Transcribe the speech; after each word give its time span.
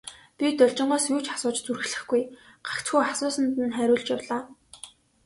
Би 0.37 0.47
Должингоос 0.59 1.05
юу 1.13 1.19
ч 1.25 1.27
асууж 1.33 1.57
зүрхлэхгүй, 1.65 2.21
гагцхүү 2.67 3.01
асуусанд 3.11 3.55
нь 3.65 3.75
хариулж 3.77 4.07
явлаа. 4.15 4.41